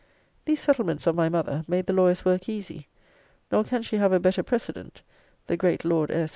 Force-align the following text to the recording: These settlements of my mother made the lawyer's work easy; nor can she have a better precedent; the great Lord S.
These 0.45 0.59
settlements 0.59 1.05
of 1.05 1.13
my 1.13 1.29
mother 1.29 1.63
made 1.67 1.85
the 1.85 1.93
lawyer's 1.93 2.25
work 2.25 2.49
easy; 2.49 2.87
nor 3.51 3.63
can 3.63 3.83
she 3.83 3.97
have 3.97 4.11
a 4.11 4.19
better 4.19 4.41
precedent; 4.41 5.03
the 5.45 5.55
great 5.55 5.85
Lord 5.85 6.09
S. 6.09 6.29